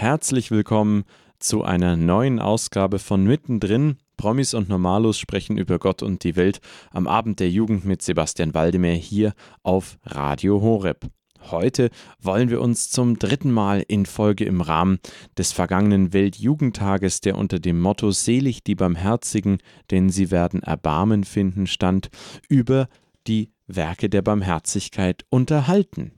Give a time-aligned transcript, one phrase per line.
[0.00, 1.02] Herzlich willkommen
[1.40, 3.96] zu einer neuen Ausgabe von Mittendrin.
[4.16, 6.60] Promis und Normalos sprechen über Gott und die Welt
[6.92, 9.34] am Abend der Jugend mit Sebastian Waldemar hier
[9.64, 11.08] auf Radio Horeb.
[11.50, 11.90] Heute
[12.20, 15.00] wollen wir uns zum dritten Mal in Folge im Rahmen
[15.36, 19.58] des vergangenen Weltjugendtages, der unter dem Motto Selig die Barmherzigen,
[19.90, 22.08] denn sie werden Erbarmen finden stand,
[22.48, 22.86] über
[23.26, 26.12] die Werke der Barmherzigkeit unterhalten.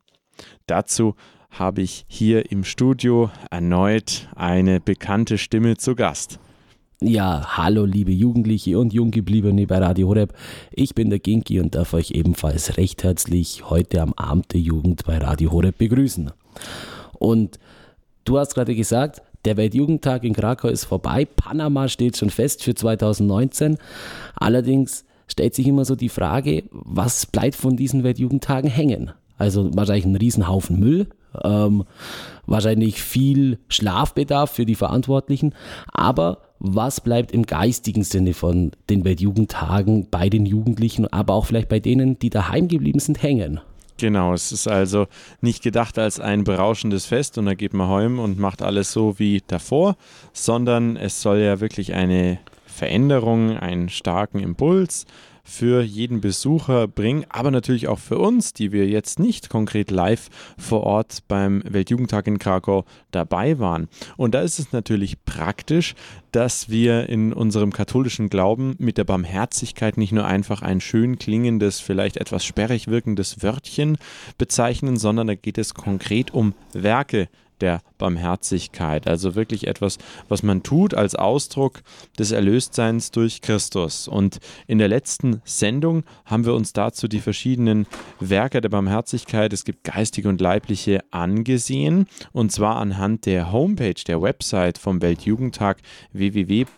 [0.66, 1.14] Dazu
[1.50, 6.38] habe ich hier im Studio erneut eine bekannte Stimme zu Gast.
[7.02, 10.34] Ja, hallo liebe Jugendliche und Junggebliebene bei Radio Horeb.
[10.70, 15.04] Ich bin der Ginki und darf euch ebenfalls recht herzlich heute am Abend der Jugend
[15.06, 16.30] bei Radio Horeb begrüßen.
[17.18, 17.58] Und
[18.24, 21.24] du hast gerade gesagt, der Weltjugendtag in Krakau ist vorbei.
[21.24, 23.78] Panama steht schon fest für 2019.
[24.34, 29.12] Allerdings stellt sich immer so die Frage, was bleibt von diesen Weltjugendtagen hängen?
[29.38, 31.06] Also wahrscheinlich ein Riesenhaufen Müll,
[31.42, 31.84] ähm,
[32.46, 35.54] wahrscheinlich viel Schlafbedarf für die Verantwortlichen,
[35.92, 41.70] aber was bleibt im geistigen Sinne von den Weltjugendtagen bei den Jugendlichen, aber auch vielleicht
[41.70, 43.60] bei denen, die daheim geblieben sind, hängen?
[43.96, 45.06] Genau, es ist also
[45.42, 49.18] nicht gedacht als ein berauschendes Fest und da geht man heim und macht alles so
[49.18, 49.96] wie davor,
[50.32, 55.04] sondern es soll ja wirklich eine Veränderung, einen starken Impuls,
[55.44, 60.28] für jeden Besucher bringen, aber natürlich auch für uns, die wir jetzt nicht konkret live
[60.58, 63.88] vor Ort beim Weltjugendtag in Krakau dabei waren.
[64.16, 65.94] Und da ist es natürlich praktisch,
[66.32, 71.80] dass wir in unserem katholischen Glauben mit der Barmherzigkeit nicht nur einfach ein schön klingendes,
[71.80, 73.98] vielleicht etwas sperrig wirkendes Wörtchen
[74.38, 77.28] bezeichnen, sondern da geht es konkret um Werke
[77.60, 79.06] der Barmherzigkeit.
[79.06, 79.98] Also wirklich etwas,
[80.28, 81.82] was man tut als Ausdruck
[82.18, 84.08] des Erlöstseins durch Christus.
[84.08, 87.86] Und in der letzten Sendung haben wir uns dazu die verschiedenen
[88.18, 92.06] Werke der Barmherzigkeit, es gibt geistige und leibliche, angesehen.
[92.32, 95.78] Und zwar anhand der Homepage, der Website vom Weltjugendtag
[96.12, 96.70] www.wjt.de.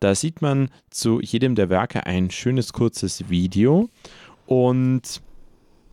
[0.00, 3.88] Da sieht man zu jedem der Werke ein schönes kurzes Video.
[4.46, 5.22] Und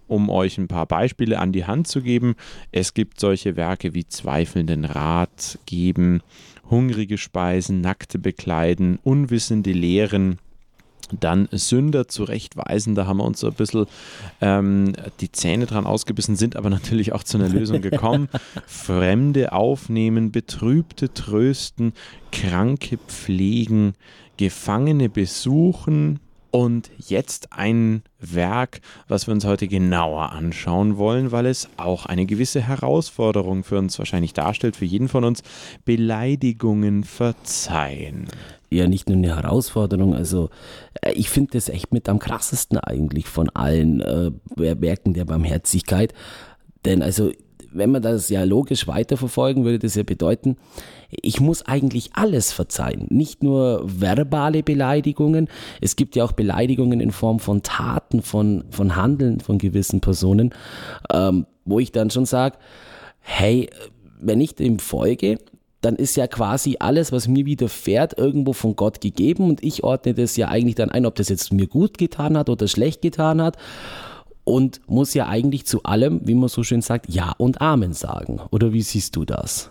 [0.09, 2.35] um euch ein paar Beispiele an die Hand zu geben.
[2.71, 6.21] Es gibt solche Werke wie Zweifelnden Rat geben,
[6.69, 10.39] hungrige Speisen, nackte bekleiden, unwissende Lehren.
[11.11, 13.87] Dann Sünder zurechtweisen, da haben wir uns so ein bisschen
[14.41, 18.29] ähm, die Zähne dran ausgebissen, sind aber natürlich auch zu einer Lösung gekommen.
[18.67, 21.93] Fremde aufnehmen, Betrübte trösten,
[22.31, 23.93] Kranke pflegen,
[24.37, 26.19] Gefangene besuchen,
[26.51, 32.25] und jetzt ein Werk, was wir uns heute genauer anschauen wollen, weil es auch eine
[32.25, 35.43] gewisse Herausforderung für uns wahrscheinlich darstellt, für jeden von uns,
[35.85, 38.27] Beleidigungen verzeihen.
[38.69, 40.49] Ja, nicht nur eine Herausforderung, also
[41.01, 46.13] äh, ich finde das echt mit am krassesten eigentlich von allen äh, Werken der Barmherzigkeit.
[46.85, 47.31] Denn also
[47.71, 50.57] wenn man das ja logisch weiterverfolgen, würde das ja bedeuten,
[51.09, 53.07] ich muss eigentlich alles verzeihen.
[53.09, 55.47] Nicht nur verbale Beleidigungen,
[55.81, 60.53] es gibt ja auch Beleidigungen in Form von Taten, von, von Handeln von gewissen Personen,
[61.11, 62.57] ähm, wo ich dann schon sage,
[63.19, 63.69] hey,
[64.19, 65.37] wenn ich dem folge,
[65.81, 70.13] dann ist ja quasi alles, was mir widerfährt, irgendwo von Gott gegeben und ich ordne
[70.13, 73.41] das ja eigentlich dann ein, ob das jetzt mir gut getan hat oder schlecht getan
[73.41, 73.57] hat
[74.49, 78.41] und muss ja eigentlich zu allem, wie man so schön sagt, Ja und Amen sagen.
[78.49, 79.69] Oder wie siehst du das?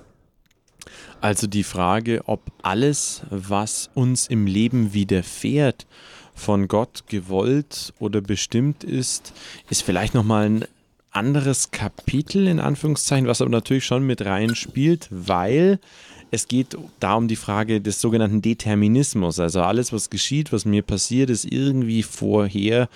[1.21, 5.87] Also die Frage, ob alles, was uns im Leben widerfährt,
[6.35, 9.33] von Gott gewollt oder bestimmt ist,
[9.69, 10.65] ist vielleicht nochmal ein
[11.11, 15.81] anderes Kapitel in Anführungszeichen, was aber natürlich schon mit rein spielt, weil
[16.31, 19.41] es geht da um die Frage des sogenannten Determinismus.
[19.41, 22.89] Also alles, was geschieht, was mir passiert, ist irgendwie vorher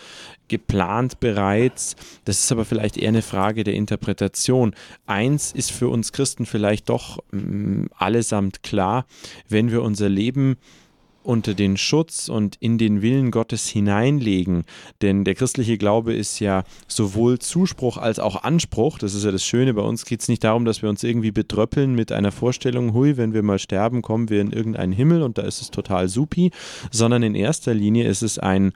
[0.52, 1.96] geplant bereits.
[2.26, 4.74] Das ist aber vielleicht eher eine Frage der Interpretation.
[5.06, 9.06] Eins ist für uns Christen vielleicht doch mh, mm, allesamt klar,
[9.48, 10.58] wenn wir unser Leben
[11.22, 14.64] unter den Schutz und in den Willen Gottes hineinlegen.
[15.00, 18.98] Denn der christliche Glaube ist ja sowohl Zuspruch als auch Anspruch.
[18.98, 19.72] Das ist ja das Schöne.
[19.72, 23.16] Bei uns geht es nicht darum, dass wir uns irgendwie betröppeln mit einer Vorstellung, hui,
[23.16, 26.50] wenn wir mal sterben, kommen wir in irgendeinen Himmel und da ist es total supi,
[26.90, 28.72] sondern in erster Linie ist es ein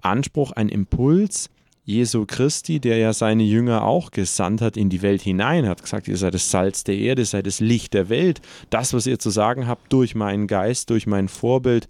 [0.00, 1.50] Anspruch, ein Impuls,
[1.84, 6.06] Jesu Christi, der ja seine Jünger auch gesandt hat in die Welt hinein, hat gesagt,
[6.06, 8.42] ihr seid das Salz der Erde, seid das Licht der Welt.
[8.68, 11.88] Das, was ihr zu sagen habt durch meinen Geist, durch mein Vorbild,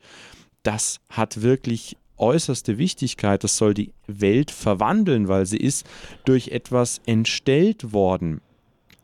[0.62, 3.42] das hat wirklich äußerste Wichtigkeit.
[3.42, 5.84] Das soll die Welt verwandeln, weil sie ist
[6.24, 8.40] durch etwas entstellt worden.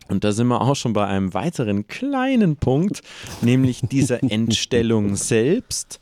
[0.08, 3.00] Und da sind wir auch schon bei einem weiteren kleinen Punkt,
[3.40, 5.98] nämlich dieser Entstellung selbst,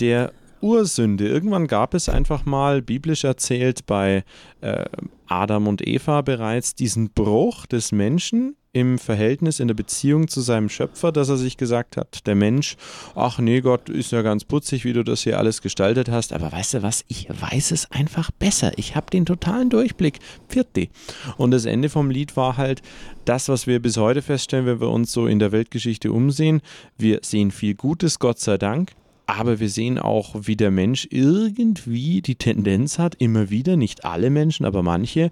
[0.00, 0.32] der
[0.62, 1.28] Ursünde.
[1.28, 4.24] Irgendwann gab es einfach mal, biblisch erzählt, bei
[4.60, 4.84] äh,
[5.26, 10.70] Adam und Eva bereits diesen Bruch des Menschen im Verhältnis, in der Beziehung zu seinem
[10.70, 12.76] Schöpfer, dass er sich gesagt hat, der Mensch,
[13.14, 16.50] ach nee, Gott ist ja ganz putzig, wie du das hier alles gestaltet hast, aber
[16.50, 18.72] weißt du was, ich weiß es einfach besser.
[18.76, 20.20] Ich habe den totalen Durchblick.
[20.48, 20.88] Vierte.
[21.36, 22.80] Und das Ende vom Lied war halt
[23.26, 26.62] das, was wir bis heute feststellen, wenn wir uns so in der Weltgeschichte umsehen.
[26.96, 28.92] Wir sehen viel Gutes, Gott sei Dank,
[29.26, 34.30] aber wir sehen auch, wie der Mensch irgendwie die Tendenz hat, immer wieder, nicht alle
[34.30, 35.30] Menschen, aber manche,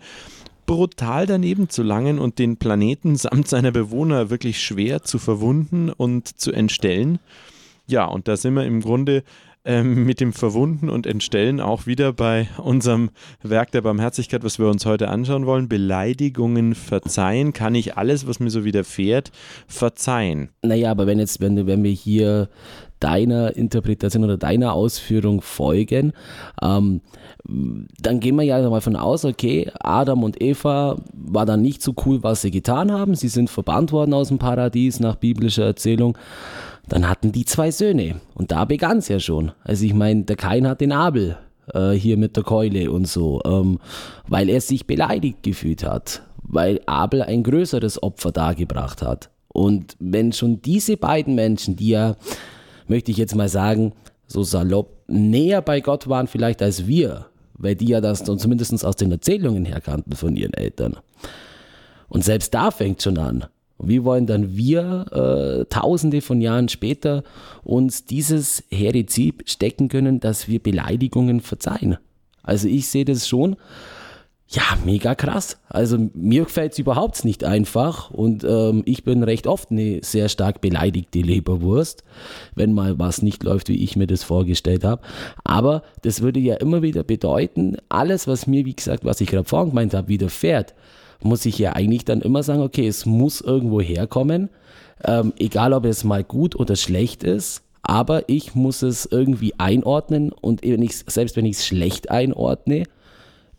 [0.66, 6.28] brutal daneben zu langen und den Planeten samt seiner Bewohner wirklich schwer zu verwunden und
[6.28, 7.18] zu entstellen.
[7.86, 9.24] Ja, und da sind wir im Grunde
[9.64, 13.10] ähm, mit dem Verwunden und Entstellen auch wieder bei unserem
[13.42, 15.68] Werk der Barmherzigkeit, was wir uns heute anschauen wollen.
[15.68, 17.52] Beleidigungen verzeihen.
[17.52, 19.32] Kann ich alles, was mir so widerfährt,
[19.66, 20.48] verzeihen?
[20.62, 22.48] Naja, aber wenn jetzt, wenn, wenn wir hier
[23.00, 26.12] deiner Interpretation oder deiner Ausführung folgen,
[26.62, 27.00] ähm,
[28.00, 31.94] dann gehen wir ja mal von aus, okay, Adam und Eva war dann nicht so
[32.04, 33.14] cool, was sie getan haben.
[33.14, 36.16] Sie sind verbannt worden aus dem Paradies nach biblischer Erzählung.
[36.88, 39.52] Dann hatten die zwei Söhne und da begann es ja schon.
[39.64, 41.36] Also ich meine, der Kain hat den Abel
[41.74, 43.78] äh, hier mit der Keule und so, ähm,
[44.28, 49.30] weil er sich beleidigt gefühlt hat, weil Abel ein größeres Opfer dargebracht hat.
[49.48, 52.16] Und wenn schon diese beiden Menschen, die ja
[52.90, 53.92] möchte ich jetzt mal sagen,
[54.26, 58.96] so salopp näher bei Gott waren vielleicht als wir, weil die ja das zumindest aus
[58.96, 60.96] den Erzählungen her kannten von ihren Eltern.
[62.08, 63.46] Und selbst da fängt schon an.
[63.82, 67.22] wie wollen dann wir, äh, tausende von Jahren später,
[67.62, 71.96] uns dieses Herizid stecken können, dass wir Beleidigungen verzeihen?
[72.42, 73.56] Also ich sehe das schon
[74.52, 75.58] ja, mega krass.
[75.68, 80.28] Also mir gefällt es überhaupt nicht einfach und ähm, ich bin recht oft eine sehr
[80.28, 82.02] stark beleidigte Leberwurst,
[82.56, 85.02] wenn mal was nicht läuft, wie ich mir das vorgestellt habe.
[85.44, 89.48] Aber das würde ja immer wieder bedeuten, alles, was mir, wie gesagt, was ich gerade
[89.48, 90.74] vorhin gemeint habe, widerfährt,
[91.22, 94.50] muss ich ja eigentlich dann immer sagen, okay, es muss irgendwo herkommen,
[95.04, 100.32] ähm, egal ob es mal gut oder schlecht ist, aber ich muss es irgendwie einordnen
[100.32, 102.84] und wenn selbst wenn ich es schlecht einordne,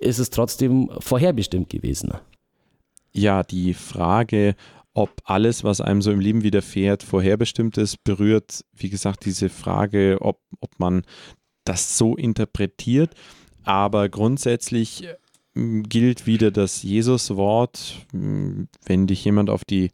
[0.01, 2.13] ist es trotzdem vorherbestimmt gewesen.
[3.13, 4.55] Ja, die Frage,
[4.93, 10.17] ob alles, was einem so im Leben widerfährt, vorherbestimmt ist, berührt, wie gesagt, diese Frage,
[10.21, 11.03] ob, ob man
[11.63, 13.13] das so interpretiert.
[13.63, 15.07] Aber grundsätzlich
[15.53, 19.91] mm, gilt wieder das Jesus-Wort, mm, wenn dich jemand auf die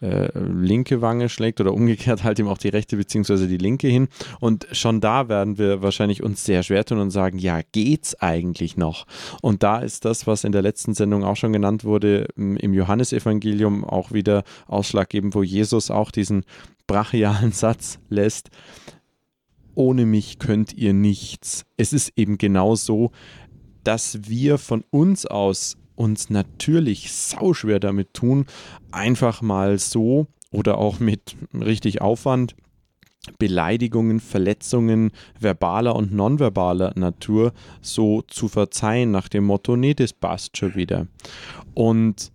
[0.00, 3.46] äh, linke Wange schlägt oder umgekehrt halt ihm auch die rechte bzw.
[3.46, 4.08] die linke hin.
[4.40, 8.76] Und schon da werden wir wahrscheinlich uns sehr schwer tun und sagen, ja, geht's eigentlich
[8.76, 9.06] noch?
[9.40, 13.84] Und da ist das, was in der letzten Sendung auch schon genannt wurde, im Johannesevangelium
[13.84, 16.44] auch wieder ausschlaggebend, wo Jesus auch diesen
[16.86, 18.50] brachialen Satz lässt.
[19.74, 21.64] Ohne mich könnt ihr nichts.
[21.76, 23.12] Es ist eben genau so,
[23.84, 28.46] dass wir von uns aus uns natürlich sauschwer damit tun,
[28.92, 32.54] einfach mal so oder auch mit richtig Aufwand
[33.38, 40.56] Beleidigungen, Verletzungen verbaler und nonverbaler Natur so zu verzeihen, nach dem Motto, nee, das passt
[40.56, 41.08] schon wieder.
[41.74, 42.30] Und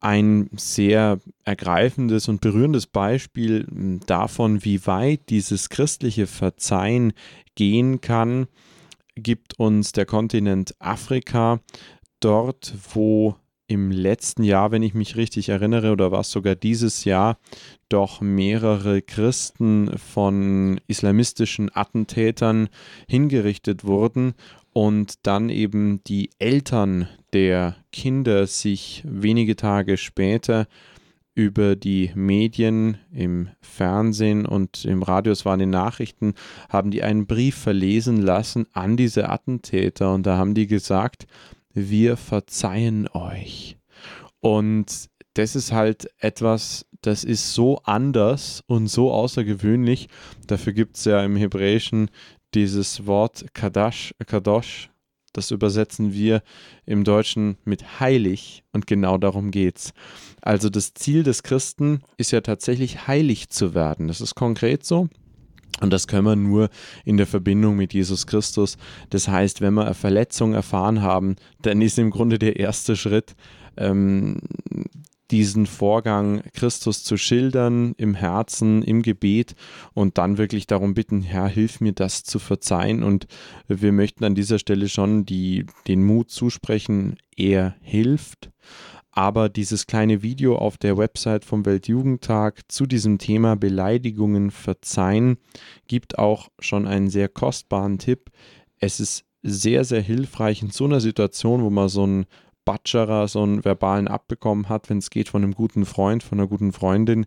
[0.00, 7.12] ein sehr ergreifendes und berührendes Beispiel davon, wie weit dieses christliche Verzeihen
[7.56, 8.46] gehen kann,
[9.16, 11.60] gibt uns der Kontinent Afrika,
[12.20, 13.36] dort, wo
[13.68, 17.38] im letzten Jahr, wenn ich mich richtig erinnere, oder war es sogar dieses Jahr,
[17.90, 22.70] doch mehrere Christen von islamistischen Attentätern
[23.06, 24.34] hingerichtet wurden
[24.72, 30.66] und dann eben die Eltern der Kinder sich wenige Tage später
[31.34, 36.34] über die Medien, im Fernsehen und im Radio, es waren die Nachrichten,
[36.68, 41.28] haben die einen Brief verlesen lassen an diese Attentäter und da haben die gesagt,
[41.78, 43.76] wir verzeihen euch.
[44.40, 50.08] Und das ist halt etwas, das ist so anders und so außergewöhnlich.
[50.46, 52.10] Dafür gibt es ja im Hebräischen
[52.54, 54.90] dieses Wort Kadash, Kadosh.
[55.32, 56.42] Das übersetzen wir
[56.86, 59.92] im Deutschen mit heilig und genau darum geht's.
[60.40, 64.08] Also das Ziel des Christen ist ja tatsächlich heilig zu werden.
[64.08, 65.08] Das ist konkret so.
[65.80, 66.70] Und das können wir nur
[67.04, 68.76] in der Verbindung mit Jesus Christus.
[69.10, 73.36] Das heißt, wenn wir eine Verletzung erfahren haben, dann ist im Grunde der erste Schritt,
[73.76, 74.40] ähm,
[75.30, 79.54] diesen Vorgang Christus zu schildern im Herzen, im Gebet
[79.92, 83.02] und dann wirklich darum bitten, Herr, hilf mir das zu verzeihen.
[83.02, 83.26] Und
[83.68, 88.50] wir möchten an dieser Stelle schon die, den Mut zusprechen, er hilft
[89.10, 95.38] Aber dieses kleine Video auf der Website vom Weltjugendtag zu diesem Thema Beleidigungen verzeihen
[95.86, 98.30] gibt auch schon einen sehr kostbaren Tipp.
[98.78, 102.26] Es ist sehr, sehr hilfreich in so einer Situation, wo man so einen
[102.64, 106.48] Batscherer, so einen verbalen abbekommen hat, wenn es geht von einem guten Freund, von einer
[106.48, 107.26] guten Freundin,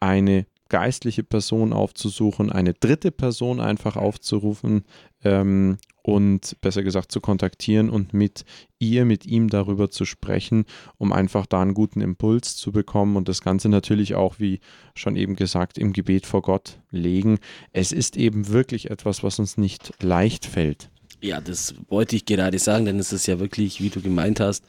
[0.00, 4.84] eine geistliche Person aufzusuchen, eine dritte Person einfach aufzurufen
[5.24, 8.44] ähm, und besser gesagt zu kontaktieren und mit
[8.78, 10.64] ihr, mit ihm darüber zu sprechen,
[10.98, 14.60] um einfach da einen guten Impuls zu bekommen und das Ganze natürlich auch, wie
[14.94, 17.40] schon eben gesagt, im Gebet vor Gott legen.
[17.72, 20.90] Es ist eben wirklich etwas, was uns nicht leicht fällt.
[21.20, 24.62] Ja, das wollte ich gerade sagen, denn es ist ja wirklich, wie du gemeint hast,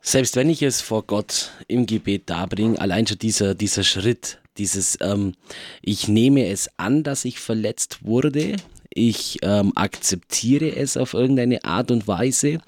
[0.00, 4.98] selbst wenn ich es vor Gott im Gebet darbringe, allein schon dieser, dieser Schritt, dieses,
[5.00, 5.34] ähm,
[5.82, 8.56] ich nehme es an, dass ich verletzt wurde,
[8.96, 12.58] ich ähm, akzeptiere es auf irgendeine Art und Weise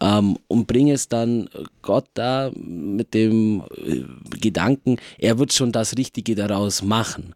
[0.00, 1.48] ähm, und bringe es dann
[1.82, 4.02] Gott da mit dem äh,
[4.38, 7.34] Gedanken, er wird schon das Richtige daraus machen.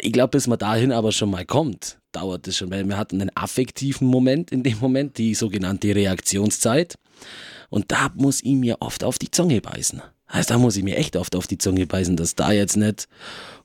[0.00, 3.20] Ich glaube, bis man dahin aber schon mal kommt, dauert es schon, weil wir hatten
[3.20, 6.96] einen affektiven Moment in dem Moment, die sogenannte Reaktionszeit.
[7.68, 10.02] Und da muss ich mir oft auf die Zunge beißen.
[10.26, 13.08] Also da muss ich mir echt oft auf die Zunge beißen, dass da jetzt nicht,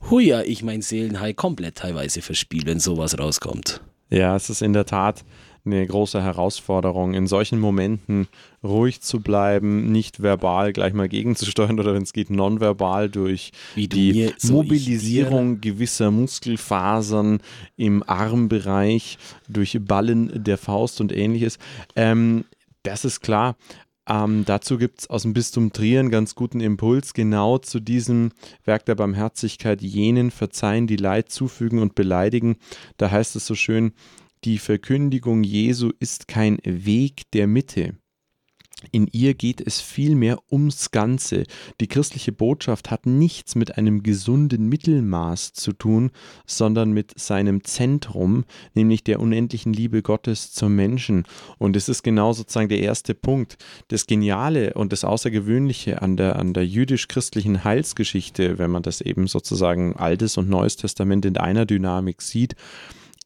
[0.10, 3.82] huja, ich mein Seelenhai komplett teilweise verspiele, wenn sowas rauskommt.
[4.10, 5.24] Ja, es ist in der Tat
[5.64, 8.28] eine große Herausforderung, in solchen Momenten
[8.64, 14.32] ruhig zu bleiben, nicht verbal gleich mal gegenzusteuern oder wenn es geht, nonverbal durch die
[14.38, 17.42] so Mobilisierung gewisser Muskelfasern
[17.78, 21.60] im Armbereich, durch Ballen der Faust und ähnliches.
[21.96, 22.46] Ähm,
[22.84, 23.56] das ist klar.
[24.08, 28.32] Ähm, dazu gibt es aus dem Bistum Trier einen ganz guten Impuls, genau zu diesem
[28.66, 32.58] Werk der Barmherzigkeit, jenen verzeihen, die Leid zufügen und beleidigen.
[32.98, 33.94] Da heißt es so schön,
[34.44, 37.96] die Verkündigung Jesu ist kein Weg der Mitte.
[38.92, 41.44] In ihr geht es vielmehr ums Ganze.
[41.80, 46.12] Die christliche Botschaft hat nichts mit einem gesunden Mittelmaß zu tun,
[46.46, 51.26] sondern mit seinem Zentrum, nämlich der unendlichen Liebe Gottes zum Menschen.
[51.58, 53.58] Und es ist genau sozusagen der erste Punkt.
[53.90, 59.28] Das Geniale und das Außergewöhnliche an der, an der jüdisch-christlichen Heilsgeschichte, wenn man das eben
[59.28, 62.56] sozusagen Altes und Neues Testament in einer Dynamik sieht,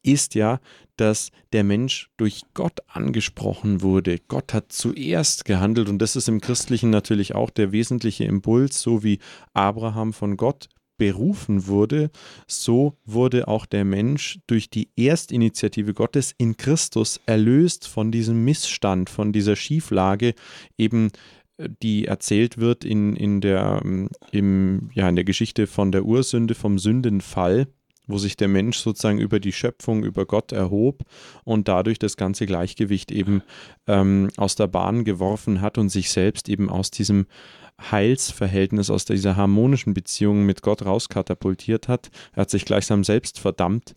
[0.05, 0.59] ist ja,
[0.97, 4.19] dass der Mensch durch Gott angesprochen wurde.
[4.27, 9.03] Gott hat zuerst gehandelt und das ist im Christlichen natürlich auch der wesentliche Impuls, so
[9.03, 9.19] wie
[9.53, 12.09] Abraham von Gott berufen wurde,
[12.47, 19.09] so wurde auch der Mensch durch die Erstinitiative Gottes in Christus erlöst von diesem Missstand,
[19.09, 20.33] von dieser Schieflage,
[20.77, 21.09] eben
[21.57, 26.05] äh, die erzählt wird in, in, der, ähm, im, ja, in der Geschichte von der
[26.05, 27.67] Ursünde, vom Sündenfall
[28.07, 31.03] wo sich der Mensch sozusagen über die Schöpfung, über Gott erhob
[31.43, 33.41] und dadurch das ganze Gleichgewicht eben
[33.87, 37.25] ähm, aus der Bahn geworfen hat und sich selbst eben aus diesem
[37.79, 42.09] Heilsverhältnis, aus dieser harmonischen Beziehung mit Gott rauskatapultiert hat.
[42.33, 43.95] Er hat sich gleichsam selbst verdammt.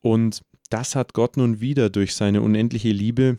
[0.00, 3.38] Und das hat Gott nun wieder durch seine unendliche Liebe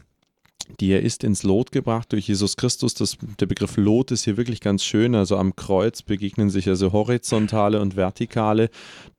[0.80, 2.94] die er ist ins Lot gebracht durch Jesus Christus.
[2.94, 5.16] Das, der Begriff Lot ist hier wirklich ganz schön.
[5.16, 8.70] Also am Kreuz begegnen sich also horizontale und vertikale.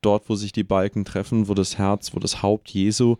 [0.00, 3.16] Dort, wo sich die Balken treffen, wo das Herz, wo das Haupt Jesu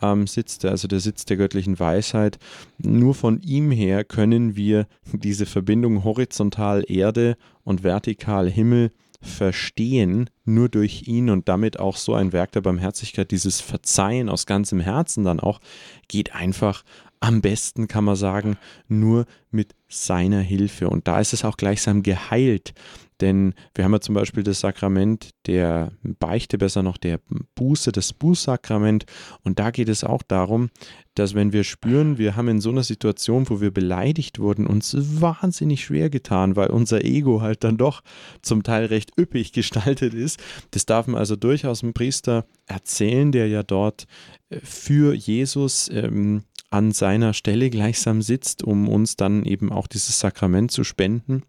[0.00, 2.38] ähm, sitzt, also der Sitz der göttlichen Weisheit.
[2.78, 10.68] Nur von ihm her können wir diese Verbindung horizontal Erde und vertikal Himmel verstehen, nur
[10.68, 15.24] durch ihn und damit auch so ein Werk der Barmherzigkeit, dieses Verzeihen aus ganzem Herzen
[15.24, 15.60] dann auch,
[16.06, 16.84] geht einfach
[17.20, 18.56] am besten kann man sagen,
[18.86, 20.88] nur mit seiner Hilfe.
[20.88, 22.74] Und da ist es auch gleichsam geheilt.
[23.20, 27.18] Denn wir haben ja zum Beispiel das Sakrament der Beichte, besser noch der
[27.56, 29.06] Buße, das Bußsakrament.
[29.42, 30.70] Und da geht es auch darum,
[31.14, 34.96] dass wenn wir spüren, wir haben in so einer Situation, wo wir beleidigt wurden, uns
[35.20, 38.02] wahnsinnig schwer getan, weil unser Ego halt dann doch
[38.40, 40.38] zum Teil recht üppig gestaltet ist.
[40.70, 44.06] Das darf man also durchaus dem Priester erzählen, der ja dort
[44.48, 50.20] äh, für Jesus ähm, an seiner Stelle gleichsam sitzt, um uns dann eben auch dieses
[50.20, 51.42] Sakrament zu spenden,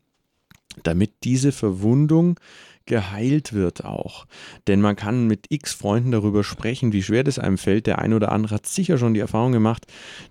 [0.84, 2.40] damit diese Verwundung
[2.86, 4.26] geheilt wird auch.
[4.68, 7.86] Denn man kann mit x Freunden darüber sprechen, wie schwer das einem fällt.
[7.86, 9.86] Der ein oder andere hat sicher schon die Erfahrung gemacht,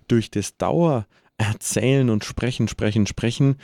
[0.07, 3.55] durch das Dauererzählen und Sprechen, Sprechen, Sprechen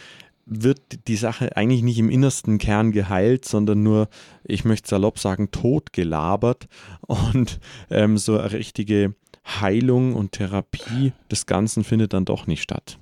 [0.45, 4.09] wird die Sache eigentlich nicht im innersten Kern geheilt, sondern nur,
[4.43, 6.67] ich möchte salopp sagen, totgelabert
[7.01, 9.15] und ähm, so eine richtige
[9.45, 12.97] Heilung und Therapie des Ganzen findet dann doch nicht statt.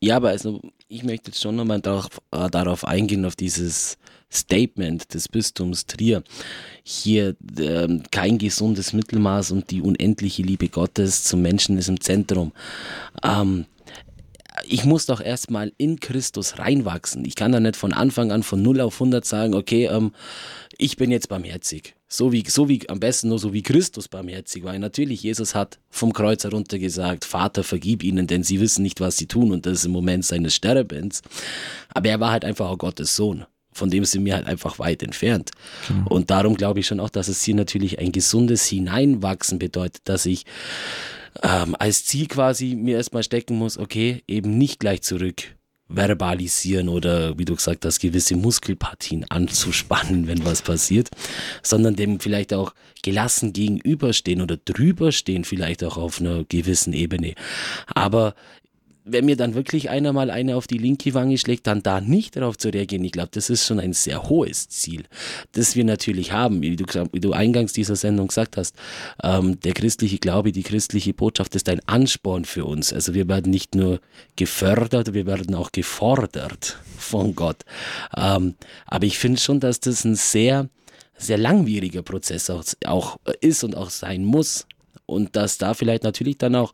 [0.00, 3.98] Ja, aber also ich möchte jetzt schon nochmal darauf, äh, darauf eingehen, auf dieses
[4.32, 6.22] Statement des Bistums Trier.
[6.84, 12.52] Hier äh, kein gesundes Mittelmaß und die unendliche Liebe Gottes zum Menschen ist im Zentrum.
[13.24, 13.66] Ähm,
[14.64, 17.24] ich muss doch erstmal in Christus reinwachsen.
[17.24, 20.12] Ich kann da nicht von Anfang an von 0 auf 100 sagen, okay, ähm,
[20.78, 21.94] ich bin jetzt barmherzig.
[22.12, 24.76] So wie, so wie, am besten nur so wie Christus barmherzig war.
[24.76, 29.16] Natürlich, Jesus hat vom Kreuz herunter gesagt, Vater, vergib ihnen, denn sie wissen nicht, was
[29.16, 31.22] sie tun und das ist im Moment seines Sterbens.
[31.94, 33.46] Aber er war halt einfach auch Gottes Sohn.
[33.72, 35.52] Von dem sind wir halt einfach weit entfernt.
[35.86, 36.08] Genau.
[36.08, 40.26] Und darum glaube ich schon auch, dass es hier natürlich ein gesundes Hineinwachsen bedeutet, dass
[40.26, 40.46] ich
[41.44, 45.54] ähm, als Ziel quasi mir erstmal stecken muss, okay, eben nicht gleich zurück
[45.90, 51.08] verbalisieren oder wie du gesagt hast, gewisse Muskelpartien anzuspannen, wenn was passiert,
[51.62, 57.34] sondern dem vielleicht auch gelassen gegenüberstehen oder drüberstehen, vielleicht auch auf einer gewissen Ebene.
[57.86, 58.34] Aber
[59.12, 62.36] wenn mir dann wirklich einer mal eine auf die linke Wange schlägt, dann da nicht
[62.36, 65.04] darauf zu reagieren, ich glaube, das ist schon ein sehr hohes Ziel,
[65.52, 68.74] das wir natürlich haben, wie du, wie du eingangs dieser Sendung gesagt hast.
[69.22, 72.92] Ähm, der christliche Glaube, die christliche Botschaft ist ein Ansporn für uns.
[72.92, 74.00] Also wir werden nicht nur
[74.36, 77.64] gefördert, wir werden auch gefordert von Gott.
[78.16, 78.54] Ähm,
[78.86, 80.68] aber ich finde schon, dass das ein sehr,
[81.16, 84.66] sehr langwieriger Prozess auch, auch ist und auch sein muss.
[85.06, 86.72] Und dass da vielleicht natürlich dann auch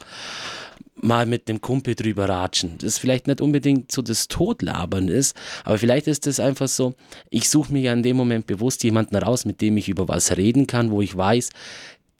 [1.00, 2.78] mal mit einem Kumpel drüber ratschen.
[2.78, 6.94] Das vielleicht nicht unbedingt so das Todlabern ist, aber vielleicht ist es einfach so,
[7.30, 10.36] ich suche mir ja in dem Moment bewusst jemanden raus, mit dem ich über was
[10.36, 11.50] reden kann, wo ich weiß,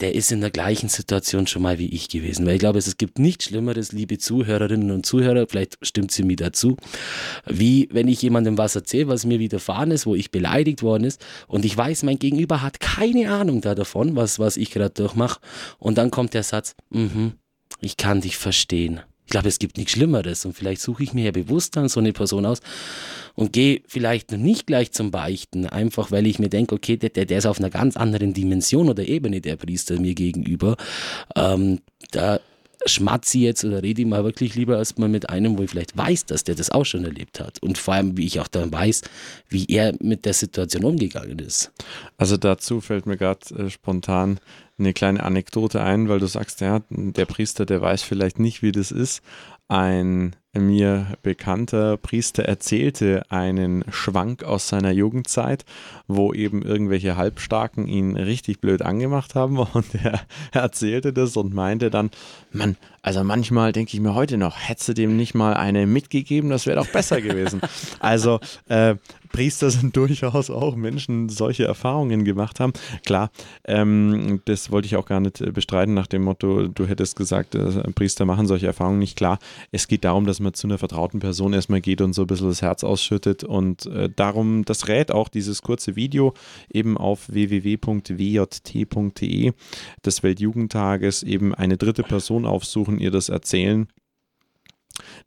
[0.00, 2.44] der ist in der gleichen Situation schon mal wie ich gewesen.
[2.44, 6.36] Weil ich glaube, es gibt nichts Schlimmeres, liebe Zuhörerinnen und Zuhörer, vielleicht stimmt sie mir
[6.36, 6.76] dazu,
[7.46, 11.24] wie wenn ich jemandem was erzähle, was mir widerfahren ist, wo ich beleidigt worden ist
[11.48, 15.40] und ich weiß, mein Gegenüber hat keine Ahnung da davon, was, was ich gerade durchmache.
[15.78, 17.32] Und dann kommt der Satz, mhm,
[17.86, 19.00] ich kann dich verstehen.
[19.26, 22.00] Ich glaube, es gibt nichts Schlimmeres und vielleicht suche ich mir ja bewusst dann so
[22.00, 22.60] eine Person aus
[23.34, 27.38] und gehe vielleicht nicht gleich zum Beichten, einfach weil ich mir denke, okay, der, der
[27.38, 30.76] ist auf einer ganz anderen Dimension oder Ebene, der Priester mir gegenüber.
[31.34, 32.40] Ähm, da
[32.86, 36.26] schmatze jetzt oder rede ich mal wirklich lieber erstmal mit einem, wo ich vielleicht weiß,
[36.26, 37.62] dass der das auch schon erlebt hat.
[37.62, 39.02] Und vor allem, wie ich auch dann weiß,
[39.48, 41.72] wie er mit der Situation umgegangen ist.
[42.16, 44.40] Also dazu fällt mir gerade äh, spontan
[44.78, 48.72] eine kleine Anekdote ein, weil du sagst, ja, der Priester, der weiß vielleicht nicht, wie
[48.72, 49.22] das ist.
[49.68, 55.64] Ein mir bekannter Priester erzählte einen Schwank aus seiner Jugendzeit,
[56.08, 60.20] wo eben irgendwelche Halbstarken ihn richtig blöd angemacht haben und er
[60.52, 62.10] erzählte das und meinte dann,
[62.52, 66.50] Mann, also manchmal denke ich mir heute noch, hättest du dem nicht mal eine mitgegeben,
[66.50, 67.60] das wäre doch besser gewesen.
[68.00, 68.96] also äh,
[69.28, 72.72] Priester sind durchaus auch Menschen, die solche Erfahrungen gemacht haben.
[73.04, 73.30] Klar,
[73.64, 77.92] ähm, das wollte ich auch gar nicht bestreiten nach dem Motto, du hättest gesagt, äh,
[77.92, 79.16] Priester machen solche Erfahrungen nicht.
[79.16, 79.38] Klar,
[79.72, 82.48] es geht darum, dass man zu einer vertrauten Person erstmal geht und so ein bisschen
[82.48, 83.44] das Herz ausschüttet.
[83.44, 86.34] Und äh, darum, das rät auch dieses kurze Video
[86.72, 87.92] eben auf www.wjt.de
[90.04, 93.88] des Weltjugendtages eben eine dritte Person aufsuchen, ihr das erzählen.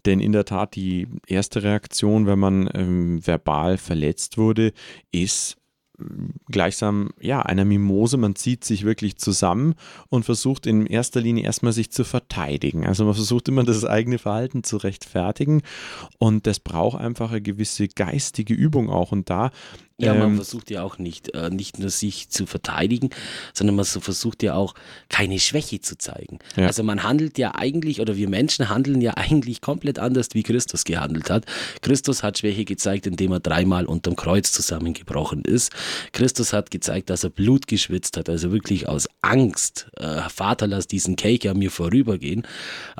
[0.06, 4.74] Denn in der Tat, die erste Reaktion, wenn man ähm, verbal verletzt wurde,
[5.12, 5.58] ist
[6.50, 8.18] gleichsam ja einer Mimose.
[8.18, 9.76] Man zieht sich wirklich zusammen
[10.10, 12.86] und versucht in erster Linie erstmal sich zu verteidigen.
[12.86, 15.62] Also man versucht immer das eigene Verhalten zu rechtfertigen
[16.18, 19.12] und das braucht einfach eine gewisse geistige Übung auch.
[19.12, 19.52] Und da
[20.00, 23.10] ja, man ähm, versucht ja auch nicht, äh, nicht nur sich zu verteidigen,
[23.54, 24.74] sondern man so versucht ja auch
[25.10, 26.40] keine Schwäche zu zeigen.
[26.56, 26.68] Ja.
[26.68, 30.86] Also man handelt ja eigentlich, oder wir Menschen handeln ja eigentlich komplett anders, wie Christus
[30.86, 31.46] gehandelt hat.
[31.82, 35.72] Christus hat Schwäche gezeigt, indem er dreimal unterm Kreuz zusammengebrochen ist.
[36.14, 40.88] Christus hat gezeigt, dass er Blut geschwitzt hat, also wirklich aus Angst, äh, Vater, lass
[40.88, 42.44] diesen Cake an mir vorübergehen.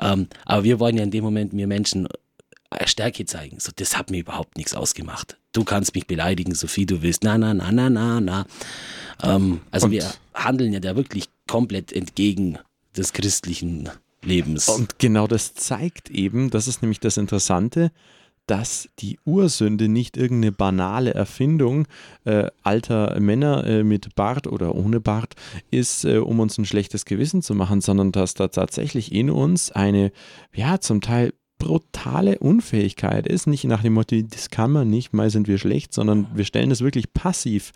[0.00, 2.08] Ähm, aber wir wollen ja in dem Moment, wir Menschen,
[2.84, 3.58] Stärke zeigen.
[3.60, 5.36] So, das hat mir überhaupt nichts ausgemacht.
[5.52, 7.24] Du kannst mich beleidigen, so viel du willst.
[7.24, 8.46] Na, na, na, na, na, na.
[9.22, 12.58] Ähm, also und wir handeln ja da wirklich komplett entgegen
[12.96, 13.88] des christlichen
[14.22, 14.68] Lebens.
[14.68, 17.90] Und genau das zeigt eben, das ist nämlich das Interessante,
[18.46, 21.86] dass die Ursünde nicht irgendeine banale Erfindung
[22.24, 25.34] äh, alter Männer äh, mit Bart oder ohne Bart
[25.70, 29.70] ist, äh, um uns ein schlechtes Gewissen zu machen, sondern dass da tatsächlich in uns
[29.70, 30.10] eine,
[30.52, 33.46] ja, zum Teil brutale Unfähigkeit ist.
[33.46, 36.70] Nicht nach dem Motto, das kann man nicht, mal sind wir schlecht, sondern wir stellen
[36.70, 37.70] das wirklich passiv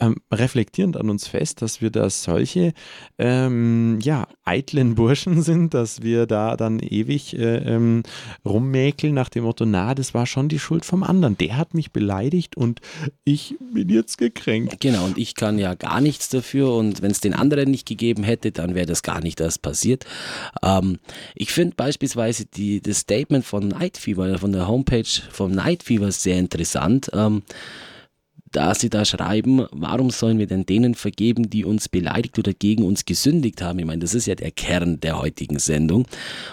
[0.00, 2.72] ähm, reflektierend an uns fest, dass wir da solche
[3.18, 8.02] ähm, ja, eitlen Burschen sind, dass wir da dann ewig äh, ähm,
[8.44, 11.38] rummäkeln nach dem Motto, na, das war schon die Schuld vom anderen.
[11.38, 12.80] Der hat mich beleidigt und
[13.24, 14.80] ich bin jetzt gekränkt.
[14.80, 18.22] Genau, und ich kann ja gar nichts dafür und wenn es den anderen nicht gegeben
[18.22, 20.04] hätte, dann wäre das gar nicht erst passiert.
[20.62, 20.98] Ähm,
[21.34, 26.10] ich finde beispielsweise die, das Statement von Night Fever, von der Homepage vom Night Fever
[26.12, 27.10] sehr interessant.
[28.52, 32.84] Da sie da schreiben, warum sollen wir denn denen vergeben, die uns beleidigt oder gegen
[32.84, 33.78] uns gesündigt haben?
[33.78, 36.06] Ich meine, das ist ja der Kern der heutigen Sendung.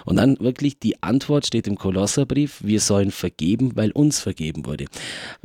[0.05, 4.85] Und dann wirklich die Antwort steht im Kolosserbrief, wir sollen vergeben, weil uns vergeben wurde.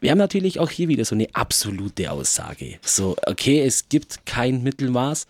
[0.01, 2.79] Wir haben natürlich auch hier wieder so eine absolute Aussage.
[2.83, 5.27] So, okay, es gibt kein Mittelmaß.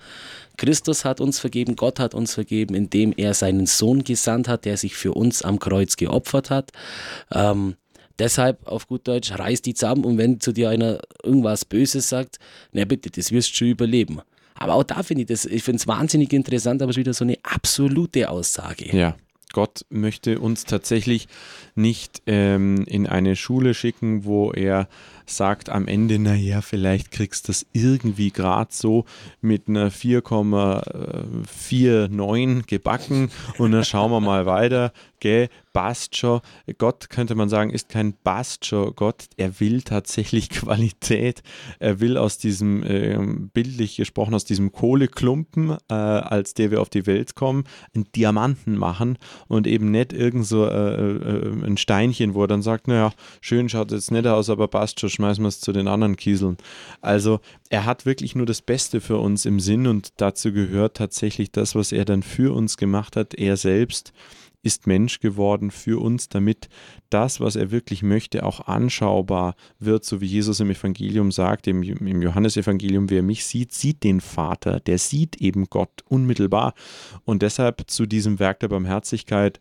[0.56, 4.76] Christus hat uns vergeben, Gott hat uns vergeben, indem er seinen Sohn gesandt hat, der
[4.76, 6.72] sich für uns am Kreuz geopfert hat.
[7.32, 7.76] Ähm,
[8.18, 12.38] deshalb auf gut Deutsch, reiß die zusammen und wenn zu dir einer irgendwas Böses sagt,
[12.72, 14.20] na bitte, das wirst du schon überleben.
[14.54, 17.14] Aber auch da finde ich das, ich finde es wahnsinnig interessant, aber es ist wieder
[17.14, 18.96] so eine absolute Aussage.
[18.96, 19.16] Ja.
[19.54, 21.26] Gott möchte uns tatsächlich
[21.74, 24.88] nicht ähm, in eine Schule schicken, wo er
[25.24, 29.06] sagt am Ende, naja, vielleicht kriegst du das irgendwie gerade so
[29.40, 35.48] mit einer 4,49 gebacken und dann schauen wir mal weiter, gell,
[36.16, 36.40] schon.
[36.78, 38.14] Gott, könnte man sagen, ist kein
[38.64, 41.42] schon Gott, er will tatsächlich Qualität.
[41.78, 43.16] Er will aus diesem, äh,
[43.52, 48.76] bildlich gesprochen, aus diesem Kohleklumpen, äh, als der wir auf die Welt kommen, einen Diamanten
[48.76, 53.12] machen und eben nicht irgend so äh, äh ein Steinchen, wo er dann sagt, naja,
[53.40, 56.56] schön schaut jetzt nicht aus, aber schon, schmeißen wir es zu den anderen Kieseln.
[57.00, 61.52] Also er hat wirklich nur das Beste für uns im Sinn und dazu gehört tatsächlich
[61.52, 63.34] das, was er dann für uns gemacht hat.
[63.34, 64.12] Er selbst
[64.62, 66.68] ist Mensch geworden für uns, damit
[67.10, 71.82] das, was er wirklich möchte, auch anschaubar wird, so wie Jesus im Evangelium sagt, im,
[71.82, 76.74] im Johannesevangelium, wer mich sieht, sieht den Vater, der sieht eben Gott unmittelbar.
[77.24, 79.60] Und deshalb zu diesem Werk der Barmherzigkeit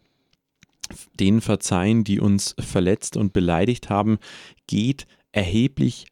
[1.19, 4.19] denen verzeihen, die uns verletzt und beleidigt haben,
[4.67, 6.07] geht erheblich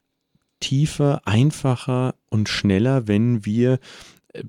[0.59, 3.79] tiefer, einfacher und schneller, wenn wir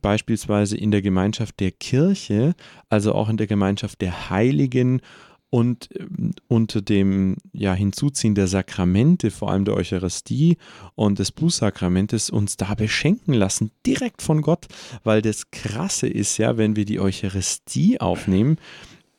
[0.00, 2.54] beispielsweise in der Gemeinschaft der Kirche,
[2.88, 5.00] also auch in der Gemeinschaft der Heiligen
[5.50, 10.56] und ähm, unter dem ja, Hinzuziehen der Sakramente, vor allem der Eucharistie
[10.94, 14.66] und des Bußsakramentes, uns da beschenken lassen, direkt von Gott,
[15.04, 18.58] weil das Krasse ist ja, wenn wir die Eucharistie aufnehmen,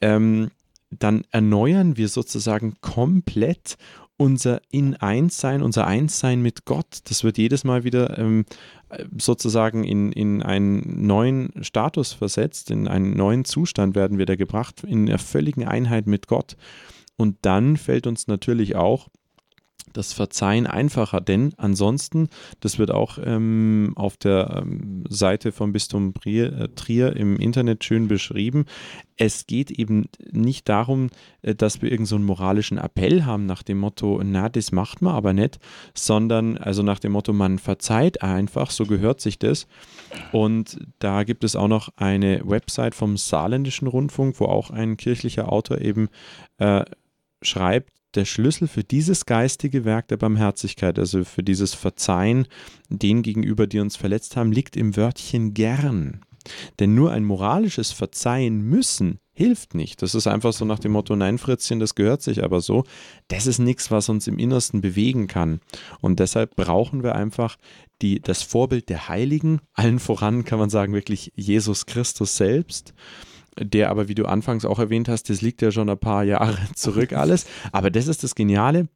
[0.01, 0.51] ähm,
[0.89, 3.77] dann erneuern wir sozusagen komplett
[4.17, 7.01] unser In-Eins-Sein, unser Einssein mit Gott.
[7.06, 8.45] Das wird jedes Mal wieder ähm,
[9.17, 14.84] sozusagen in, in einen neuen Status versetzt, in einen neuen Zustand werden wir da gebracht,
[14.84, 16.56] in einer völligen Einheit mit Gott.
[17.17, 19.10] Und dann fällt uns natürlich auch
[19.93, 26.13] das Verzeihen einfacher, denn ansonsten, das wird auch ähm, auf der ähm, Seite vom Bistum
[26.13, 28.65] Trier, äh, Trier, im Internet schön beschrieben,
[29.17, 31.10] es geht eben nicht darum,
[31.41, 35.15] äh, dass wir irgendeinen so moralischen Appell haben nach dem Motto, na, das macht man
[35.15, 35.60] aber nicht,
[35.93, 39.67] sondern also nach dem Motto, man verzeiht einfach, so gehört sich das.
[40.32, 45.52] Und da gibt es auch noch eine Website vom Saarländischen Rundfunk, wo auch ein kirchlicher
[45.52, 46.10] Autor eben
[46.60, 46.86] äh,
[47.41, 52.47] schreibt, der Schlüssel für dieses geistige Werk der Barmherzigkeit, also für dieses Verzeihen
[52.89, 56.21] denen gegenüber, die uns verletzt haben, liegt im Wörtchen gern.
[56.79, 60.01] Denn nur ein moralisches Verzeihen müssen hilft nicht.
[60.01, 62.85] Das ist einfach so nach dem Motto, nein, Fritzchen, das gehört sich aber so.
[63.27, 65.59] Das ist nichts, was uns im Innersten bewegen kann.
[66.01, 67.57] Und deshalb brauchen wir einfach
[68.01, 72.95] die, das Vorbild der Heiligen, allen voran kann man sagen, wirklich Jesus Christus selbst
[73.59, 76.57] der aber, wie du anfangs auch erwähnt hast, das liegt ja schon ein paar Jahre
[76.75, 77.45] zurück alles.
[77.71, 78.87] Aber das ist das Geniale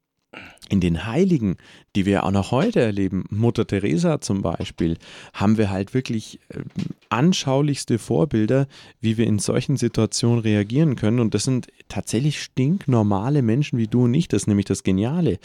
[0.71, 1.57] in den Heiligen,
[1.97, 4.97] die wir auch noch heute erleben, Mutter Teresa zum Beispiel,
[5.33, 6.61] haben wir halt wirklich äh,
[7.09, 8.67] anschaulichste Vorbilder,
[9.01, 11.19] wie wir in solchen Situationen reagieren können.
[11.19, 14.29] Und das sind tatsächlich stinknormale Menschen wie du und ich.
[14.29, 15.39] Das ist nämlich das Geniale.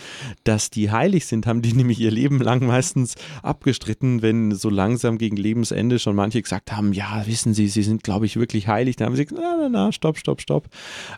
[0.45, 5.19] Dass die heilig sind, haben die nämlich ihr Leben lang meistens abgestritten, wenn so langsam
[5.19, 8.95] gegen Lebensende schon manche gesagt haben, ja, wissen Sie, Sie sind, glaube ich, wirklich heilig.
[8.95, 10.69] Da haben sie gesagt, na, na, na, stopp, stopp, stopp.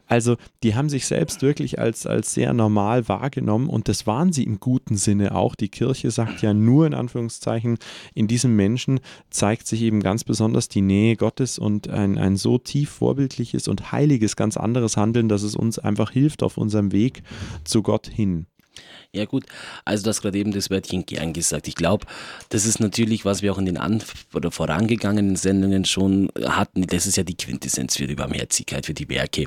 [0.07, 4.45] Also die haben sich selbst wirklich als, als sehr normal wahrgenommen und das waren sie
[4.45, 5.55] im guten Sinne auch.
[5.55, 7.79] Die Kirche sagt ja nur in Anführungszeichen,
[8.15, 12.59] in diesem Menschen zeigt sich eben ganz besonders die Nähe Gottes und ein, ein so
[12.59, 17.23] tief vorbildliches und heiliges, ganz anderes handeln, dass es uns einfach hilft auf unserem Weg
[17.65, 18.47] zu Gott hin.
[19.15, 19.47] Ja gut,
[19.87, 21.67] also du hast gerade eben das Wörtchen gern gesagt.
[21.67, 22.07] Ich glaube,
[22.51, 24.03] das ist natürlich, was wir auch in den an
[24.35, 26.83] oder vorangegangenen Sendungen schon hatten.
[26.83, 29.47] Das ist ja die Quintessenz für die Barmherzigkeit, für die Werke.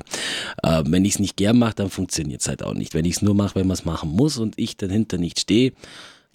[0.64, 2.92] Äh, wenn ich es nicht gern mache, dann funktioniert es halt auch nicht.
[2.92, 5.72] Wenn ich es nur mache, wenn man es machen muss und ich dahinter nicht stehe,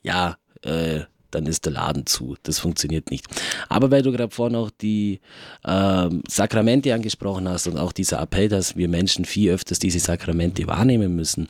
[0.04, 2.36] ja, äh, dann ist der Laden zu.
[2.44, 3.26] Das funktioniert nicht.
[3.70, 5.20] Aber weil du gerade vorhin auch die
[5.64, 10.68] äh, Sakramente angesprochen hast und auch dieser Appell, dass wir Menschen viel öfters diese Sakramente
[10.68, 11.50] wahrnehmen müssen,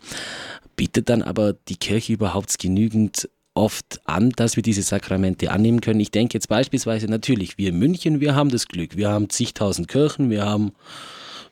[0.78, 6.00] bietet dann aber die Kirche überhaupt genügend oft an, dass wir diese Sakramente annehmen können.
[6.00, 9.90] Ich denke jetzt beispielsweise natürlich, wir in München, wir haben das Glück, wir haben zigtausend
[9.90, 10.72] Kirchen, wir haben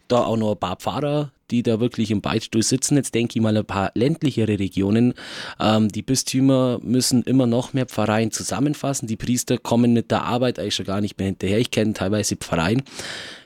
[0.08, 2.96] da auch noch ein paar Pfarrer, die da wirklich im Beichtstuhl sitzen.
[2.96, 5.16] Jetzt denke ich mal ein paar ländlichere Regionen.
[5.60, 9.08] Ähm, die Bistümer müssen immer noch mehr Pfarreien zusammenfassen.
[9.08, 11.60] Die Priester kommen mit der Arbeit eigentlich schon gar nicht mehr hinterher.
[11.60, 12.84] Ich kenne teilweise Pfarreien,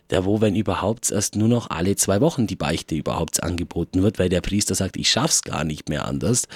[0.10, 4.20] der wo, wenn überhaupt, erst nur noch alle zwei Wochen die Beichte überhaupt angeboten wird,
[4.20, 6.48] weil der Priester sagt, ich schaff's gar nicht mehr anders.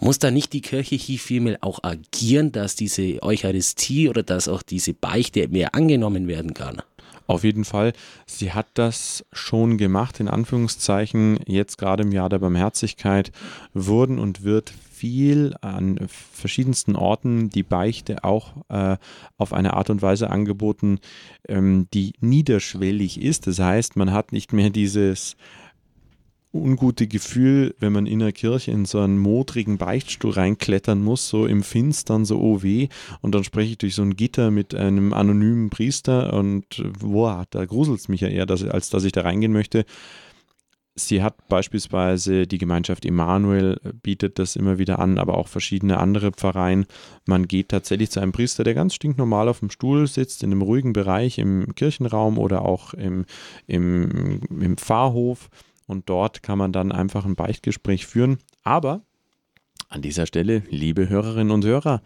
[0.00, 4.62] Muss da nicht die Kirche hier vielmehr auch agieren, dass diese Eucharistie oder dass auch
[4.62, 6.82] diese Beichte mehr angenommen werden kann?
[7.28, 7.92] Auf jeden Fall,
[8.26, 11.38] sie hat das schon gemacht, in Anführungszeichen.
[11.46, 13.32] Jetzt gerade im Jahr der Barmherzigkeit
[13.74, 18.96] wurden und wird viel an verschiedensten Orten die Beichte auch äh,
[19.36, 20.98] auf eine Art und Weise angeboten,
[21.48, 23.46] ähm, die niederschwellig ist.
[23.46, 25.36] Das heißt, man hat nicht mehr dieses
[26.52, 31.46] ungute Gefühl, wenn man in der Kirche in so einen modrigen Beichtstuhl reinklettern muss, so
[31.46, 32.88] im Finstern, so oh weh,
[33.20, 37.66] und dann spreche ich durch so ein Gitter mit einem anonymen Priester und boah, da
[37.66, 39.84] gruselt es mich ja eher, dass, als dass ich da reingehen möchte.
[40.98, 46.32] Sie hat beispielsweise die Gemeinschaft Emanuel bietet das immer wieder an, aber auch verschiedene andere
[46.32, 46.86] Pfarreien.
[47.24, 50.62] Man geht tatsächlich zu einem Priester, der ganz stinknormal auf dem Stuhl sitzt, in einem
[50.62, 53.26] ruhigen Bereich im Kirchenraum oder auch im,
[53.66, 55.48] im, im Pfarrhof
[55.86, 58.38] und dort kann man dann einfach ein Beichtgespräch führen.
[58.62, 59.02] Aber
[59.88, 62.02] an dieser Stelle, liebe Hörerinnen und Hörer,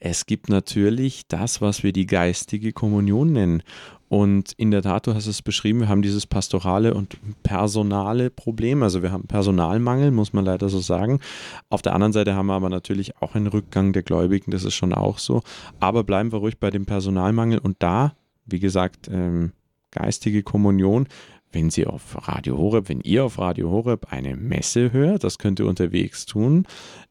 [0.00, 3.62] es gibt natürlich das, was wir die geistige Kommunion nennen.
[4.10, 8.82] Und in der Tat, du hast es beschrieben, wir haben dieses pastorale und personale Problem.
[8.82, 11.20] Also wir haben Personalmangel, muss man leider so sagen.
[11.68, 14.74] Auf der anderen Seite haben wir aber natürlich auch einen Rückgang der Gläubigen, das ist
[14.74, 15.42] schon auch so.
[15.78, 17.60] Aber bleiben wir ruhig bei dem Personalmangel.
[17.60, 19.52] Und da, wie gesagt, ähm,
[19.92, 21.06] geistige Kommunion
[21.52, 25.58] wenn Sie auf Radio Horeb, wenn ihr auf Radio Horeb eine Messe hört, das könnt
[25.58, 26.64] ihr unterwegs tun.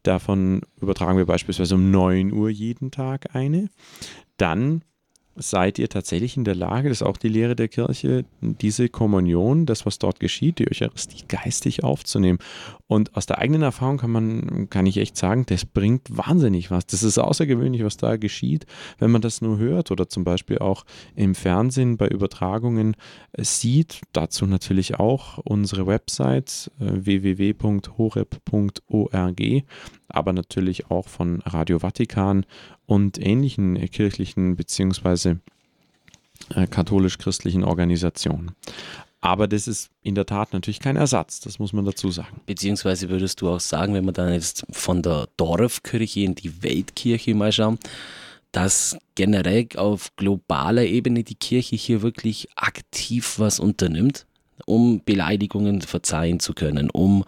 [0.04, 3.70] Davon übertragen wir beispielsweise um 9 Uhr jeden Tag eine.
[4.38, 4.84] Dann
[5.40, 9.66] seid ihr tatsächlich in der Lage, das ist auch die Lehre der Kirche, diese Kommunion,
[9.66, 12.40] das, was dort geschieht, die Eucharistie geistig aufzunehmen.
[12.88, 16.86] Und aus der eigenen Erfahrung kann man, kann ich echt sagen, das bringt wahnsinnig was.
[16.86, 18.66] Das ist außergewöhnlich, was da geschieht,
[18.98, 22.96] wenn man das nur hört oder zum Beispiel auch im Fernsehen bei Übertragungen
[23.34, 24.02] äh, sieht.
[24.14, 28.30] Dazu natürlich auch unsere Website äh, www.horeb.org
[30.10, 32.46] aber natürlich auch von Radio Vatikan
[32.90, 35.36] und ähnlichen kirchlichen bzw.
[36.56, 38.52] Äh, katholisch-christlichen Organisationen.
[39.22, 42.42] Aber das ist in der Tat natürlich kein Ersatz, das muss man dazu sagen.
[42.48, 47.36] Beziehungsweise würdest du auch sagen, wenn wir dann jetzt von der Dorfkirche in die Weltkirche
[47.36, 47.78] mal schauen,
[48.52, 54.26] dass generell auf globaler Ebene die Kirche hier wirklich aktiv was unternimmt?
[54.66, 57.26] Um Beleidigungen verzeihen zu können, um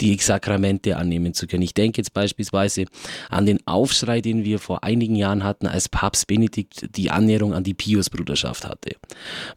[0.00, 1.62] die Sakramente annehmen zu können.
[1.62, 2.86] Ich denke jetzt beispielsweise
[3.30, 7.64] an den Aufschrei, den wir vor einigen Jahren hatten, als Papst Benedikt die Annäherung an
[7.64, 8.96] die Pius-Bruderschaft hatte.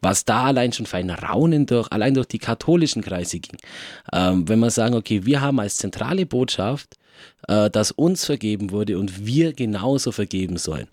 [0.02, 3.58] Was da allein schon für ein Raunen durch, allein durch die katholischen Kreise ging.
[4.14, 6.98] Ähm, wenn wir sagen, okay, wir haben als zentrale Botschaft,
[7.48, 10.88] äh, dass uns vergeben wurde und wir genauso vergeben sollen.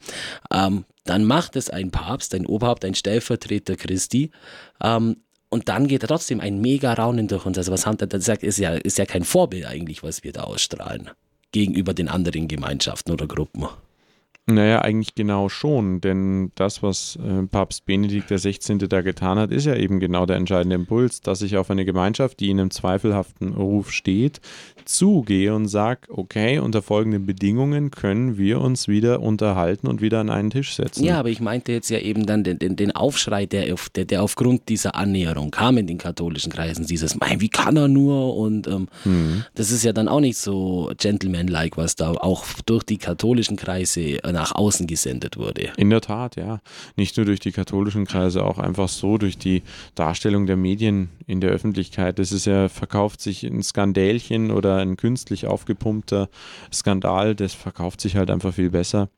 [0.53, 4.31] Ähm, dann macht es ein Papst, ein Oberhaupt, ein Stellvertreter Christi,
[4.83, 5.17] ähm,
[5.53, 7.59] und dann geht trotzdem ein mega Raunen durch uns.
[7.59, 10.45] Also was Hunter da sagt, ist ja, ist ja kein Vorbild eigentlich, was wir da
[10.45, 11.11] ausstrahlen.
[11.53, 13.67] Gegenüber den anderen Gemeinschaften oder Gruppen.
[14.47, 18.77] Naja, eigentlich genau schon, denn das, was äh, Papst Benedikt XVI.
[18.89, 22.41] da getan hat, ist ja eben genau der entscheidende Impuls, dass ich auf eine Gemeinschaft,
[22.41, 24.41] die in einem zweifelhaften Ruf steht,
[24.85, 30.29] zugehe und sage, okay, unter folgenden Bedingungen können wir uns wieder unterhalten und wieder an
[30.29, 31.05] einen Tisch setzen.
[31.05, 34.07] Ja, aber ich meinte jetzt ja eben dann den, den, den Aufschrei, der, auf, der,
[34.07, 38.35] der aufgrund dieser Annäherung kam in den katholischen Kreisen, dieses, mein, wie kann er nur?
[38.37, 39.45] Und ähm, mhm.
[39.55, 44.19] das ist ja dann auch nicht so gentleman-like, was da auch durch die katholischen Kreise
[44.33, 45.73] nach außen gesendet wurde.
[45.77, 46.61] In der Tat, ja.
[46.97, 49.63] Nicht nur durch die katholischen Kreise, auch einfach so durch die
[49.95, 52.19] Darstellung der Medien in der Öffentlichkeit.
[52.19, 56.29] Das ist ja, verkauft sich ein Skandälchen oder ein künstlich aufgepumpter
[56.73, 59.09] Skandal, das verkauft sich halt einfach viel besser.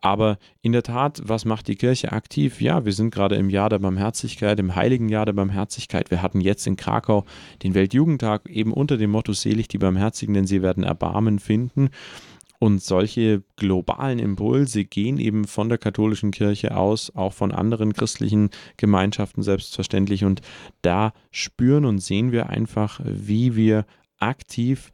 [0.00, 2.60] Aber in der Tat, was macht die Kirche aktiv?
[2.60, 6.10] Ja, wir sind gerade im Jahr der Barmherzigkeit, im heiligen Jahr der Barmherzigkeit.
[6.10, 7.24] Wir hatten jetzt in Krakau
[7.62, 11.90] den Weltjugendtag eben unter dem Motto Selig die Barmherzigen, denn sie werden Erbarmen finden.
[12.58, 18.50] Und solche globalen Impulse gehen eben von der katholischen Kirche aus, auch von anderen christlichen
[18.76, 20.24] Gemeinschaften selbstverständlich.
[20.24, 20.40] Und
[20.82, 23.84] da spüren und sehen wir einfach, wie wir
[24.18, 24.90] aktiv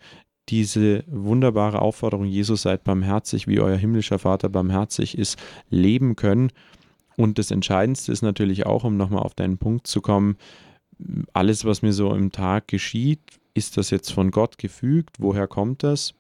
[0.49, 5.39] diese wunderbare Aufforderung, Jesus seid barmherzig, wie euer himmlischer Vater barmherzig ist,
[5.71, 6.51] leben können.
[7.17, 10.37] Und das Entscheidendste ist natürlich auch, um nochmal auf deinen Punkt zu kommen,
[11.33, 13.21] alles, was mir so im Tag geschieht,
[13.55, 15.17] ist das jetzt von Gott gefügt?
[15.19, 16.15] Woher kommt das?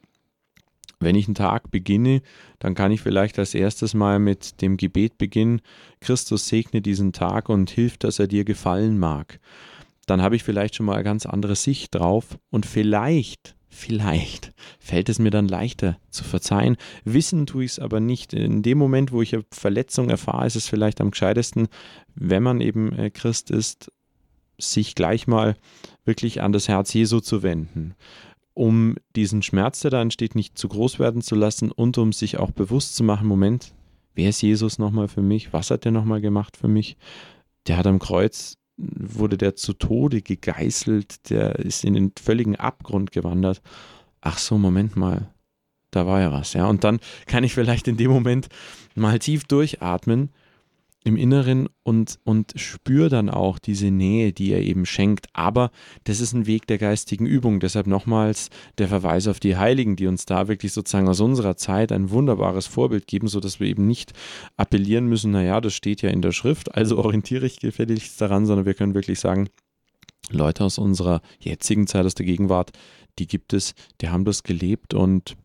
[1.02, 2.22] Wenn ich einen Tag beginne,
[2.58, 5.60] dann kann ich vielleicht als erstes mal mit dem Gebet beginnen,
[6.00, 9.40] Christus segne diesen Tag und hilft, dass er dir gefallen mag.
[10.06, 15.08] dann habe ich vielleicht schon mal eine ganz andere Sicht drauf und vielleicht, vielleicht fällt
[15.08, 16.76] es mir dann leichter zu verzeihen.
[17.04, 18.32] Wissen tue ich es aber nicht.
[18.32, 21.68] In dem Moment, wo ich eine Verletzung erfahre, ist es vielleicht am gescheitesten,
[22.16, 23.92] wenn man eben äh, Christ ist,
[24.58, 25.56] sich gleich mal
[26.04, 27.94] wirklich an das Herz Jesu zu wenden,
[28.54, 32.38] um diesen Schmerz, der da entsteht, nicht zu groß werden zu lassen und um sich
[32.38, 33.74] auch bewusst zu machen, Moment,
[34.14, 35.52] wer ist Jesus nochmal für mich?
[35.52, 36.96] Was hat er nochmal gemacht für mich?
[37.66, 43.12] Der hat am Kreuz wurde der zu Tode gegeißelt, der ist in den völligen Abgrund
[43.12, 43.60] gewandert.
[44.20, 45.28] Ach so, Moment mal,
[45.90, 46.66] da war ja was, ja.
[46.66, 48.48] Und dann kann ich vielleicht in dem Moment
[48.94, 50.30] mal tief durchatmen
[51.04, 55.26] im Inneren und, und spüre dann auch diese Nähe, die er eben schenkt.
[55.32, 55.70] Aber
[56.04, 57.60] das ist ein Weg der geistigen Übung.
[57.60, 61.92] Deshalb nochmals der Verweis auf die Heiligen, die uns da wirklich sozusagen aus unserer Zeit
[61.92, 64.12] ein wunderbares Vorbild geben, sodass wir eben nicht
[64.56, 68.66] appellieren müssen, naja, das steht ja in der Schrift, also orientiere ich gefälligst daran, sondern
[68.66, 69.48] wir können wirklich sagen,
[70.30, 72.70] Leute aus unserer jetzigen Zeit, aus der Gegenwart,
[73.18, 75.36] die gibt es, die haben das gelebt und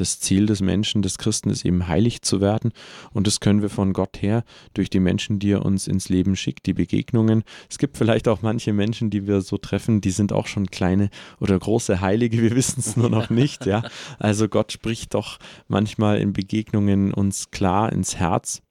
[0.00, 2.72] das Ziel des Menschen, des Christen ist eben heilig zu werden.
[3.12, 6.36] Und das können wir von Gott her durch die Menschen, die er uns ins Leben
[6.36, 7.44] schickt, die Begegnungen.
[7.68, 11.10] Es gibt vielleicht auch manche Menschen, die wir so treffen, die sind auch schon kleine
[11.38, 13.66] oder große Heilige, wir wissen es nur noch nicht.
[13.66, 13.82] Ja,
[14.18, 18.62] also Gott spricht doch manchmal in Begegnungen uns klar ins Herz.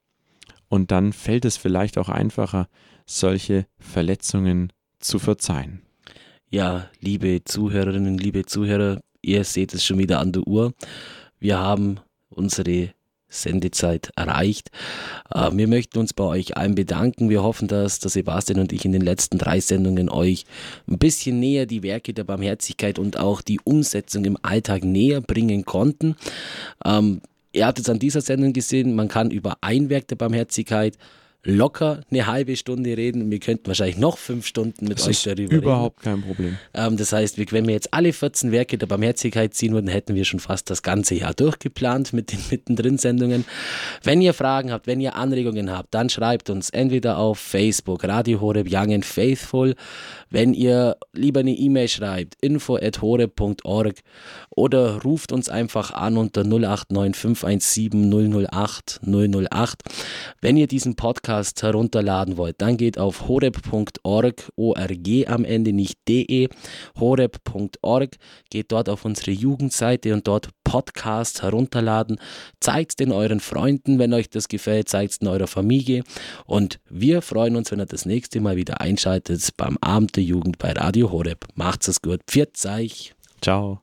[0.67, 2.67] Und dann fällt es vielleicht auch einfacher,
[3.05, 5.81] solche Verletzungen zu verzeihen.
[6.51, 10.73] Ja, liebe Zuhörerinnen, liebe Zuhörer, ihr seht es schon wieder an der Uhr.
[11.39, 11.99] Wir haben
[12.29, 12.89] unsere
[13.29, 14.71] Sendezeit erreicht.
[15.33, 17.29] Äh, wir möchten uns bei euch allen bedanken.
[17.29, 20.45] Wir hoffen, dass der Sebastian und ich in den letzten drei Sendungen euch
[20.87, 25.63] ein bisschen näher die Werke der Barmherzigkeit und auch die Umsetzung im Alltag näher bringen
[25.63, 26.15] konnten.
[26.83, 27.21] Ähm,
[27.53, 30.97] ihr habt es an dieser Sendung gesehen, man kann über ein Werk der Barmherzigkeit
[31.43, 33.31] locker eine halbe Stunde reden.
[33.31, 35.63] Wir könnten wahrscheinlich noch fünf Stunden mit das euch darüber reden.
[35.63, 36.57] Überhaupt kein Problem.
[36.73, 40.25] Ähm, das heißt, wenn wir jetzt alle 14 Werke der Barmherzigkeit ziehen würden, hätten wir
[40.25, 43.45] schon fast das ganze Jahr durchgeplant mit den Mittendrin-Sendungen.
[44.03, 48.41] Wenn ihr Fragen habt, wenn ihr Anregungen habt, dann schreibt uns entweder auf Facebook, Radio
[48.41, 49.75] Horeb Young and Faithful,
[50.29, 53.95] wenn ihr lieber eine E-Mail schreibt, info at horeb.org
[54.49, 59.83] oder ruft uns einfach an unter 089 517 008 008.
[60.41, 66.49] Wenn ihr diesen Podcast herunterladen wollt, dann geht auf horeb.org, ORG am Ende, nicht de,
[66.99, 68.15] horeb.org,
[68.49, 72.19] geht dort auf unsere Jugendseite und dort Podcast herunterladen.
[72.59, 76.03] Zeigt es den euren Freunden, wenn euch das gefällt, zeigt es in eurer Familie
[76.45, 80.57] und wir freuen uns, wenn ihr das nächste Mal wieder einschaltet beim Abend der Jugend
[80.57, 81.45] bei Radio Horeb.
[81.55, 82.21] Macht's es gut.
[82.27, 83.13] Pfiat euch.
[83.41, 83.77] Ciao.